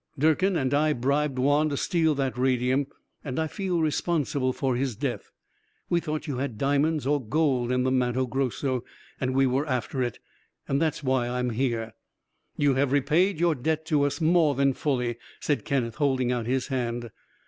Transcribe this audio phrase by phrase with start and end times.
[0.17, 2.87] Durkin and I bribed Juan to steal that radium,
[3.23, 5.29] and I feel responsible for his death.
[5.91, 8.83] We thought you had diamonds or gold in the Matto Grosso,
[9.19, 10.17] and we were after it.
[10.67, 11.93] That's why I am here."
[12.57, 16.69] "You have repaid your debt to us, more than fully," said Kenneth, holding out his
[16.69, 17.11] hand.